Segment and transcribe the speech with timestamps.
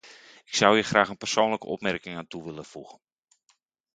[0.45, 2.99] Ik zou hier graag een persoonlijke opmerking aan toe willen voegen.